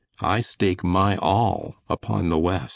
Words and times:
I 0.19 0.39
stake 0.39 0.83
my 0.83 1.15
all 1.17 1.75
upon 1.87 2.29
the 2.29 2.39
West." 2.39 2.69